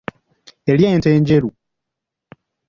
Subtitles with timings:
[0.73, 1.49] Ery'ente enjeru.